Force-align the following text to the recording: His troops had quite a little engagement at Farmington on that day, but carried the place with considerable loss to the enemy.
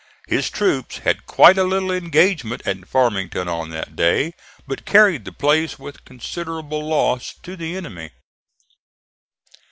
His 0.27 0.49
troops 0.49 0.97
had 0.97 1.27
quite 1.27 1.59
a 1.59 1.63
little 1.63 1.91
engagement 1.91 2.63
at 2.65 2.87
Farmington 2.87 3.47
on 3.47 3.69
that 3.69 3.95
day, 3.95 4.33
but 4.65 4.83
carried 4.83 5.25
the 5.25 5.31
place 5.31 5.77
with 5.77 6.05
considerable 6.05 6.83
loss 6.83 7.35
to 7.43 7.55
the 7.55 7.77
enemy. 7.77 8.09